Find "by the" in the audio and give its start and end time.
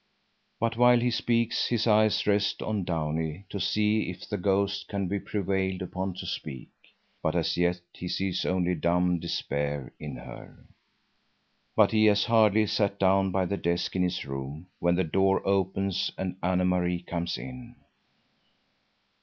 13.31-13.57